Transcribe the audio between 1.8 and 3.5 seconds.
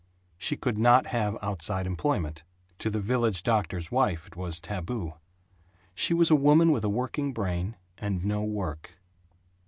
employment. To the village